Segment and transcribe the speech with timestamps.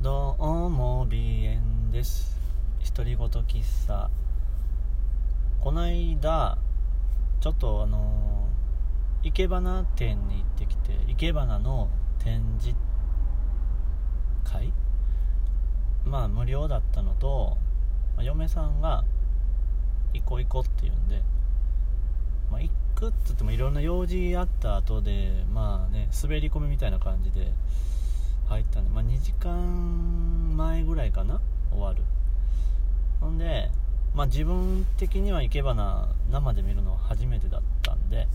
[0.00, 2.38] どうも鼻炎です。
[2.94, 4.08] 独り言喫茶。
[5.60, 6.56] こないだ
[7.40, 8.46] ちょっとあの
[9.24, 11.88] 生け花店に行ってきて生け花の
[12.20, 12.78] 展示
[14.44, 14.72] 会？
[16.06, 17.56] まあ無料だったのと、
[18.14, 19.02] まあ嫁さんが
[20.14, 21.22] 行こう行こうって言うんで
[22.52, 27.52] まあ行くっつってもいろんな用事あった後でまあね滑り込みみたいな感じで
[28.48, 31.40] 入ったんで、まあ、2時間前ぐらいかな？
[31.70, 32.02] 終わる。
[33.20, 33.70] ほんで、
[34.14, 38.26] まあ、自分的には生け花生で見るのは初めてだったんで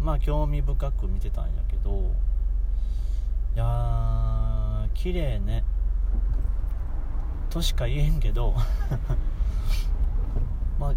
[0.00, 2.10] まあ興味深く見てたんやけど
[3.54, 5.64] いやー綺麗ね。
[7.50, 8.54] としか言えんけど
[10.78, 10.94] まあ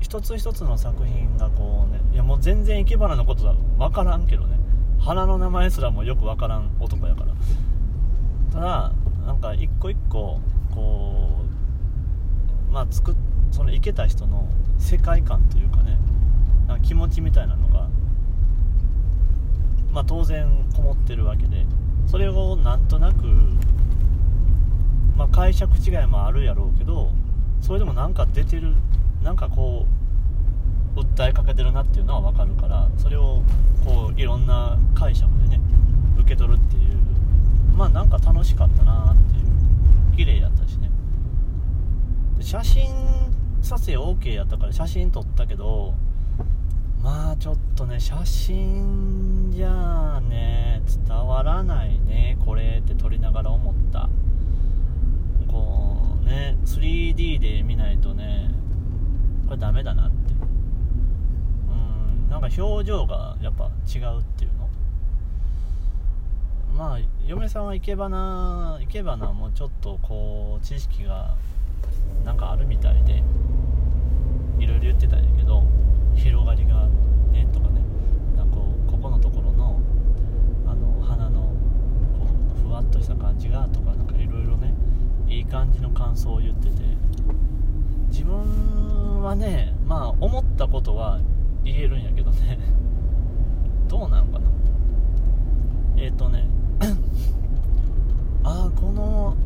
[0.00, 4.57] 一つ一つの作品がこうねいやもう全然生け花のことは分からんけどね。
[4.98, 7.32] 花の名前すらもよく分からん男やから。
[8.52, 8.92] ただ
[9.26, 10.40] なんか一個一個
[10.74, 11.28] こ
[12.68, 13.14] うまあ作
[13.50, 15.98] その生けた人の世界観というかね
[16.66, 17.88] なんか気持ちみたいなのが
[19.92, 21.66] まあ当然こもってるわけで
[22.06, 23.24] それをなんとなく
[25.16, 27.10] まあ解釈違いもあるやろうけど
[27.60, 28.74] それでもなんか出てる
[29.22, 29.86] なんかこ
[30.96, 33.42] う訴えかけてるなっていうのは分かるからそれを
[33.84, 33.97] こう
[34.98, 35.60] 解釈でね
[36.18, 36.96] 受け取るっていう
[37.76, 40.90] まあなんか楽しかったなっていう綺麗やったしね。
[42.36, 42.90] で写真
[43.62, 45.94] 撮影 OK やったから写真撮ったけど
[47.00, 54.08] まあちょっとね写真じゃあね伝わらないねこれって撮りながら思った。
[55.46, 58.50] こうね 3D で見ないとね
[59.46, 60.16] これダメだなって。
[61.68, 61.74] う
[62.26, 64.57] んなんか表情がやっぱ違うっていう
[66.78, 71.34] まあ嫁さんは生け花生け花もちょっとこう知識が
[72.24, 73.20] なんかあるみたいで
[74.60, 75.64] いろいろ言ってたんやけど
[76.14, 76.86] 広がりが
[77.32, 77.80] ねとかね。
[78.36, 79.80] なんかこうここのところの
[80.68, 81.52] あの花の
[82.20, 84.72] こうふわっとした感じがとかなんかいろいろね
[85.26, 86.76] いい感じの感想を言ってて。
[88.08, 91.20] 自分はねまあ思ったことは
[91.64, 92.56] 言えるんやけどね。
[93.88, 94.46] どうなんかな
[95.96, 96.48] えっ、ー、とね
[98.44, 99.36] ああこの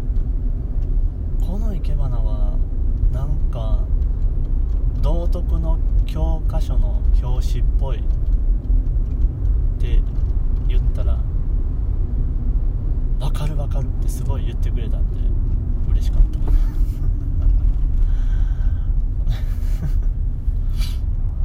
[1.40, 2.56] この生け花は
[3.10, 3.80] なんか
[5.00, 6.76] 道徳の教科書
[7.42, 8.02] の表紙っぽいっ
[9.80, 10.00] て
[10.68, 11.18] 言ったら
[13.18, 15.20] 分かる分かるってすごい言ってくれたんで
[15.90, 16.38] 嬉しかった。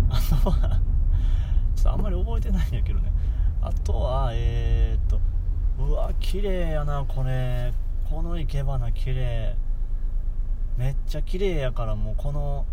[0.15, 0.79] あとは
[1.75, 3.11] ちょっとあんまり覚えてないんやけどね。
[3.61, 5.19] あとはえー、っと
[5.83, 7.73] うわ綺麗やなこれ。
[8.09, 9.55] この生け花綺麗。
[10.77, 12.65] めっちゃ綺麗やからもうこの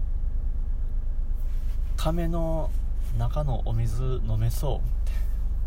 [1.96, 2.70] 亀の
[3.18, 4.80] 中のお水飲めそうっ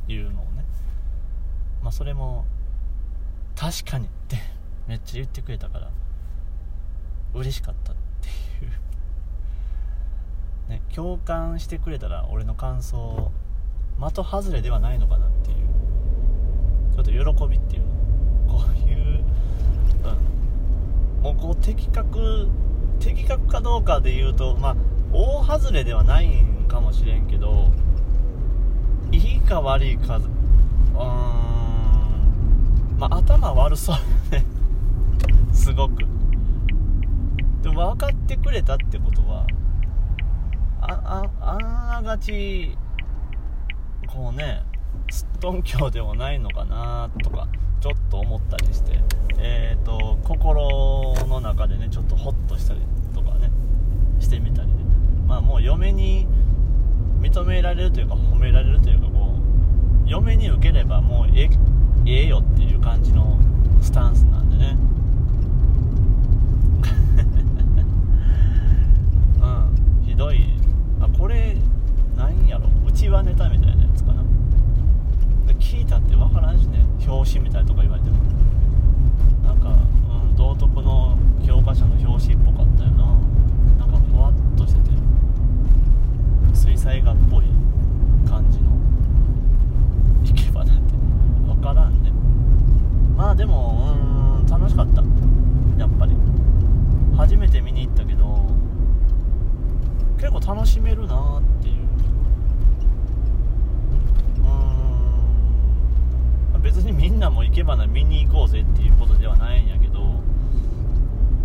[0.07, 0.65] ていうのをね
[1.81, 2.45] まあそれも
[3.55, 4.37] 確かにって
[4.87, 5.89] めっちゃ言ってくれたから
[7.33, 8.29] 嬉しかったって
[8.65, 8.71] いう。
[10.69, 13.31] ね共感してくれたら俺の感想
[13.99, 15.57] 的外れではないのかなっていう。
[16.95, 17.83] ちょっと喜びっていう
[18.47, 19.23] こういう、
[21.17, 22.47] うん、もうこう的確
[22.99, 24.75] 的確かどうかで言うとまあ
[25.13, 27.71] 大外れではないんかもしれんけど
[29.11, 30.27] いいか悪いかうーん
[32.97, 34.43] まあ頭悪そうね。
[35.53, 36.05] すごく。
[37.61, 39.45] でも分かってくれたってことは
[40.81, 42.77] あああながち
[44.07, 44.61] こうね
[45.09, 47.47] すっとんきょうでもないのかなとか
[47.81, 49.01] ちょっと思ったりして
[49.37, 52.81] えっ、ー、と心の中でねちょっとホッとしたり
[53.13, 53.49] とかね
[54.19, 54.86] してみたりね。
[55.27, 56.25] まあもう嫁に
[57.19, 59.35] 認められるというか褒められるというかこ
[60.05, 61.49] う嫁に受ければもうえ
[62.05, 63.37] ええよっていう感じの
[63.81, 64.77] スタンスなんでね。
[69.41, 70.05] うん。
[70.05, 70.45] ひどい。
[71.01, 71.57] あこれ
[72.15, 72.69] なんやろ。
[72.87, 74.23] うちわネタみたいなやつかな。
[75.59, 76.85] 聞いたって分からんしね。
[77.05, 78.15] 表紙みたいとか言われても。
[79.43, 79.73] なんか、う
[80.31, 83.05] ん、道徳の教科書の表紙っぽかったよな
[83.79, 84.97] なんかふわっとしてて
[86.87, 87.45] 水彩画っぽい
[88.29, 88.71] 感じの
[90.23, 90.93] いけばなって
[91.45, 92.11] 分からんね。
[93.17, 93.93] まあでも
[94.39, 95.01] うん楽しかった。
[95.77, 96.15] やっぱり。
[97.17, 98.45] 初めて見に行ったけど
[100.17, 101.75] 結構楽しめるなっていう。
[106.53, 106.61] うん。
[106.61, 110.21] 別にみんんなも生け花見に行こうぜっていうことではないんやけど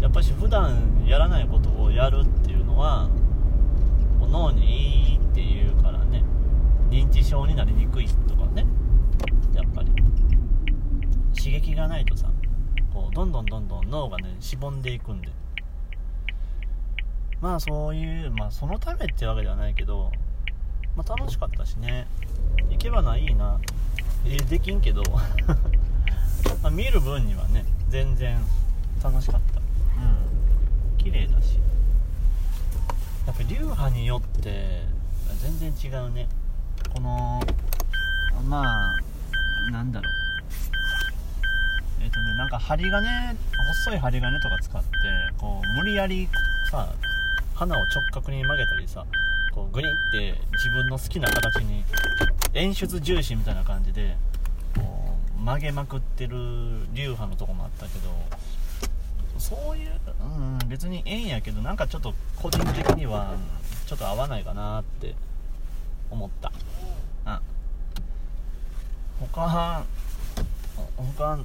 [0.01, 3.09] やっぱし普段やらないことをやるっていうのは
[4.33, 6.25] 脳にいいっていうからね
[6.89, 8.67] 認知症になりにくいとかね。
[9.55, 9.93] やっぱり。
[11.37, 12.29] 刺激がないとさ
[12.93, 15.29] こうどんどんどんどん脳がねしぼんでいくんで。
[17.41, 20.11] まあそういうまあそのためってわけではないけど、
[20.97, 22.07] まあ、楽しかったしね。
[22.71, 23.61] 行けばないいな。
[24.27, 25.03] えできんけど。
[26.63, 28.39] ま見る分にはね全然
[29.03, 29.61] 楽しかった。
[29.61, 30.97] うん。
[30.97, 31.59] 綺麗だし。
[33.27, 34.83] やっぱり流派によって
[35.43, 36.29] 全然違うね
[36.95, 37.41] この
[38.49, 40.15] まあなんだろう。
[42.03, 43.37] えっ、ー、とねなんか針金
[43.69, 44.89] 細い針金とか使って
[45.39, 46.29] こう無理やり
[46.71, 46.93] さ
[47.55, 49.07] 花を直角に曲げたりさ
[49.55, 51.85] こうグリンって自分の好きな形に
[52.55, 54.17] 演出重視みたいな感じで
[54.75, 56.37] こう曲げまくってる
[56.93, 58.11] 流派のとこもあったけど
[59.39, 59.91] そういう、
[60.23, 63.35] うん、別にええんやけどなんかちょっと個人的には
[63.87, 65.15] ちょっと合わないかなって
[66.13, 66.53] 思った。
[67.25, 67.41] あ
[69.19, 69.83] 他
[71.17, 71.39] 他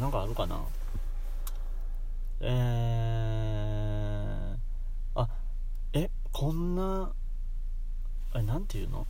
[0.00, 0.64] なんかあるかな？
[2.40, 5.28] えー、あ
[5.92, 7.12] えこんな
[8.34, 9.06] えなんていうの？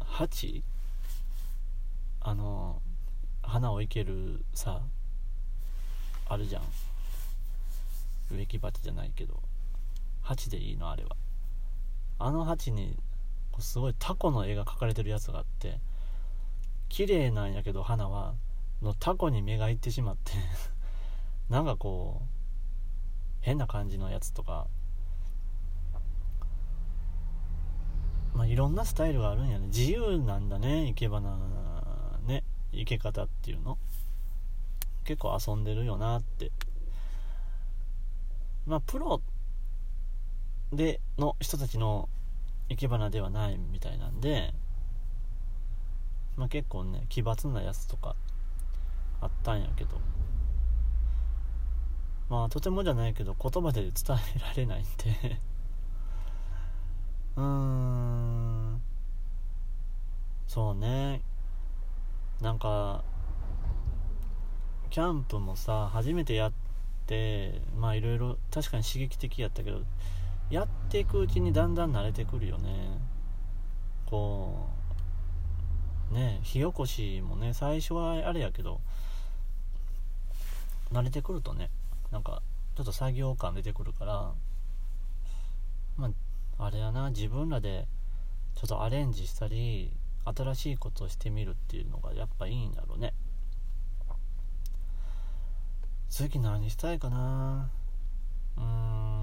[0.00, 0.62] 鉢
[2.20, 2.82] あの
[3.42, 4.82] 花を生けるさ
[6.28, 6.62] あるじゃん。
[8.30, 9.40] 植木鉢じゃないけど。
[10.22, 10.90] 鉢でいいの？
[10.90, 11.16] あれは。
[12.18, 12.98] あの鉢に
[13.62, 15.78] すごいタコの絵が描かれてるやつがあって
[16.88, 18.34] 綺麗なんやけど花は
[18.82, 20.32] のタコに目がいってしまって
[21.48, 22.26] なんかこう
[23.40, 24.66] 変な感じのやつとか
[28.34, 29.68] まあいろんなスタイルがあるんやね。
[29.68, 31.38] 自由なんだね生け花
[32.26, 32.42] ね
[32.72, 33.78] 生け方っていうの。
[35.04, 36.50] 結構遊んでるよなって。
[38.66, 39.20] まあ、プロ
[40.72, 42.08] での人たちの
[42.68, 44.54] 生け花ではないみたいなんで、
[46.36, 48.16] まあ、結構ね奇抜なやつとか
[49.20, 50.00] あったんやけど。
[52.30, 53.92] まあとてもじゃないけど言葉で伝
[54.36, 55.40] えられないんで。
[57.36, 58.82] うーん。
[60.46, 61.20] そうね。
[62.40, 63.04] なんか
[64.90, 66.52] キャンプもさ初めてやっ
[67.04, 69.82] ってまあいろいろ確かに刺激的やったけど
[70.54, 72.98] やっていくうちにだんだん慣れてくるよね。
[74.06, 74.68] こ
[76.12, 78.80] うね火起こしもね最初はあれやけど
[80.92, 81.70] 慣れてくるとね
[82.12, 82.40] なんか
[82.76, 84.32] ちょっと作業感出てくるから
[85.96, 86.10] ま
[86.58, 87.88] ああれやな自分らで
[88.54, 89.90] ちょっとアレンジしたり
[90.24, 93.12] 新しいことをしてみるっていうのがやっぱいいんだろうね。
[96.08, 97.68] 次何したいかな？
[98.56, 98.64] うー
[99.10, 99.13] ん。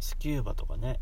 [0.00, 1.00] スキューバとかね。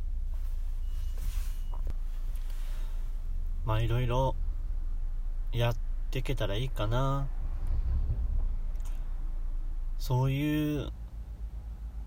[3.64, 4.36] まあいろいろ
[5.52, 5.76] やっ
[6.10, 7.26] ていけたらいいかな。
[9.98, 10.92] そういう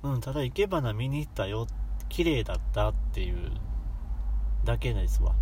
[0.04, 1.68] うんただ生け花見に行ったよ。
[2.08, 3.52] 綺麗だったっていう
[4.64, 5.36] だけですわ。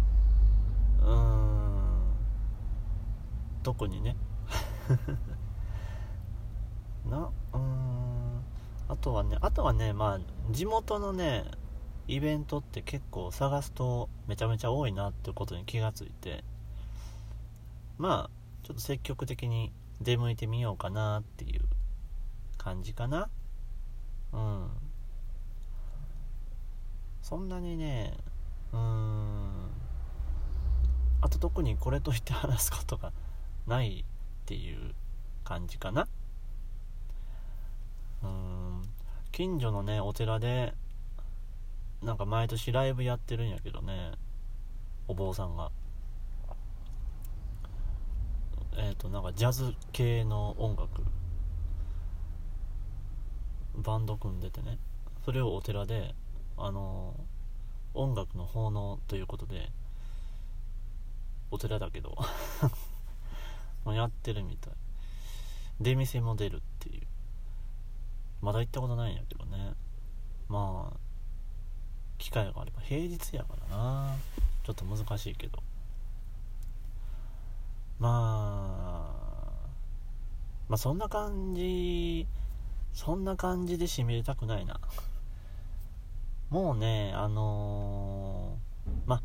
[1.02, 1.78] うーん。
[3.64, 4.16] 特にね。
[7.06, 7.87] なうん。
[8.90, 11.46] あとはねあとはねまあ地元のね
[12.08, 16.44] イベントって結構探すとめちゃめちゃ多いなってことに気がついて
[17.98, 21.62] まあちょっと積極的に出向いてみようかなっていう
[22.58, 23.30] 感じかな。
[24.34, 24.68] うん。
[27.22, 28.14] そんなにね
[28.74, 29.48] うーん。
[31.22, 33.12] あと特にこれといって話すことが
[33.66, 34.06] ない
[34.44, 34.94] っていう
[35.44, 36.08] 感じかな。
[38.24, 38.57] うん。
[39.38, 40.74] 近所のねお寺で
[42.02, 44.14] なんか毎年ライブやってるんやけどね
[45.08, 45.70] お坊さんが。
[48.78, 51.04] えっ、ー、となんかジャズ系の音楽
[53.76, 54.80] バンド組んでてね
[55.24, 56.16] それをお寺で
[56.58, 57.14] あの
[57.94, 59.70] 音楽の奉納ということで
[61.52, 62.18] お寺だけど
[63.94, 64.74] やってるみたい。
[65.80, 67.17] 出店も出るっていう。
[68.42, 69.74] まだ行ったことないんやけどね。
[70.48, 70.98] まあ
[72.18, 72.82] 機会があれば。
[72.82, 74.16] 平日やからな。
[74.64, 75.62] ちょっと難しいけど。
[78.00, 79.68] まあ
[80.70, 82.28] まあそんな感じ
[82.94, 84.80] そんな感じで締めたくないな。
[86.50, 89.22] もうねあのー、まあ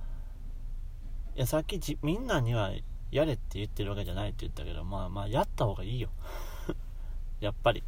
[1.36, 2.72] いやさっきみんなには
[3.10, 6.08] やれって言ってるわけじゃないって言ったけどまあまあやった方がいいよ。
[7.40, 7.82] やっぱり。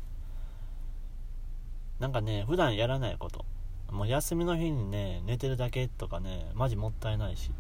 [1.99, 3.45] なんかね普段やらないこと。
[3.91, 7.51] もう休みの日にね寝てるだけとかねマジもったいないし。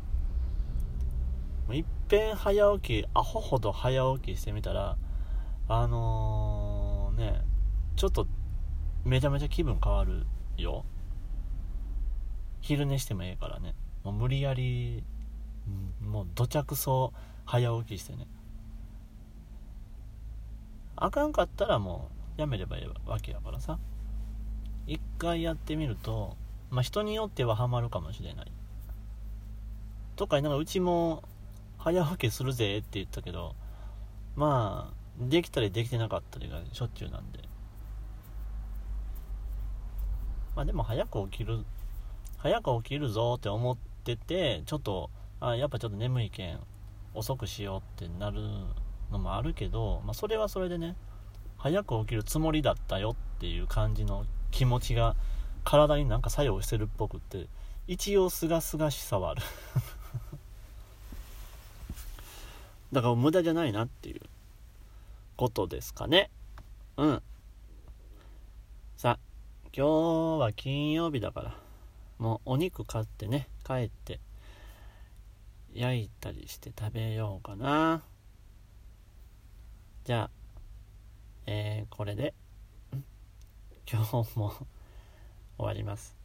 [1.71, 4.99] いっぺん早起きアホほど早起きしてみたら
[5.67, 7.41] あのー、ね
[7.97, 8.26] ちょっと
[9.05, 10.26] めちゃめちゃ気分変わる
[10.59, 10.85] よ。
[12.61, 13.75] 昼寝してもええからね。
[14.03, 15.05] もう無理やり
[16.03, 17.12] もうどちゃくそ
[17.47, 18.26] 早起きしてね。
[20.97, 23.79] あかんかったらもうやめればいいわけやからさ。
[24.87, 26.37] 一回やってみると
[26.71, 28.53] まあ人によってはハマるかもしれない。
[30.17, 31.25] とかなんかうちも
[31.79, 33.55] 早起きするぜって言ったけど
[34.37, 37.41] まあできたりできてなかったりがしょっちゅうなんで。
[40.55, 41.64] まあでも早く起きる
[42.38, 45.11] 早く起きるぞって思っててちょっと
[45.41, 46.61] あやっぱちょっと眠いけん
[47.14, 48.41] 遅くしようってなる
[49.11, 50.97] のもあるけど、まあ、それはそれでね
[51.57, 55.16] 早く起きるつもりだったよっていう感じの気持ちが
[55.64, 57.49] 体になんか作用してるっぽくって
[57.88, 59.42] 一応すがすがしさはある。
[62.92, 64.20] だから無駄じゃないなっていう
[65.37, 66.30] ことですかね。
[66.96, 67.23] うん。
[68.96, 69.18] さあ
[69.76, 71.56] 今日は金曜日だから
[72.18, 74.20] もうお肉買ってね帰って
[75.73, 78.04] 焼いたりして食べようかな。
[80.04, 80.30] じゃあ
[81.46, 82.34] えー、これで。
[83.91, 84.53] 今日も
[85.57, 86.17] 終わります。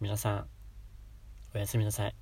[0.00, 0.48] 皆さん
[1.54, 2.21] おやすみなさい。